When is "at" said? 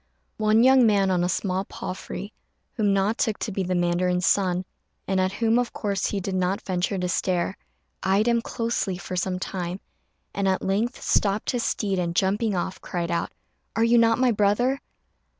5.21-5.33, 10.47-10.63